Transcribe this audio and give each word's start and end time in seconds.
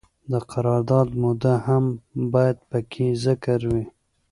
د 0.31 0.33
قرارداد 0.51 1.09
موده 1.21 1.55
هم 1.67 1.85
باید 2.33 2.57
پکې 2.69 3.07
ذکر 3.25 3.59
وي. 3.71 3.85